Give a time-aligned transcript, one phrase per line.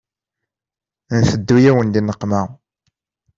[1.19, 2.41] Nteddu-yawen di nneqma.